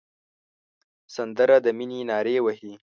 [1.15, 2.73] سندره د مینې نارې وهي